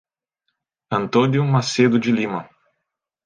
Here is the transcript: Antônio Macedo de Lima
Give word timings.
Antônio 0.91 1.45
Macedo 1.45 1.99
de 1.99 2.11
Lima 2.11 2.49